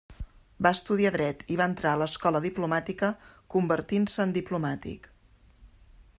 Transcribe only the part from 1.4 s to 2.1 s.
i va entrar a